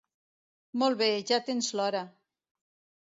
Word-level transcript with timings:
Molt 0.83 0.97
bé, 1.03 1.09
ja 1.33 1.41
tens 1.51 1.69
l'hora. 1.81 2.05